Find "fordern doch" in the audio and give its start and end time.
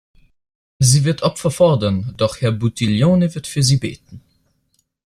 1.51-2.41